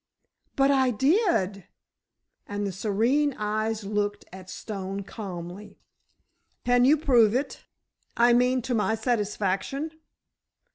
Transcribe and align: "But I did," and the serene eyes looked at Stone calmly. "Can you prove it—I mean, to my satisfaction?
"But 0.55 0.71
I 0.71 0.89
did," 0.89 1.65
and 2.47 2.65
the 2.65 2.71
serene 2.71 3.35
eyes 3.37 3.83
looked 3.83 4.25
at 4.33 4.49
Stone 4.49 5.03
calmly. 5.03 5.77
"Can 6.65 6.85
you 6.85 6.97
prove 6.97 7.35
it—I 7.35 8.33
mean, 8.33 8.63
to 8.63 8.73
my 8.73 8.95
satisfaction? 8.95 9.91